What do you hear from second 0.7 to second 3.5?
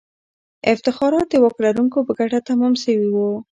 افتخارات د واک لرونکو په ګټه تمام سوي وو.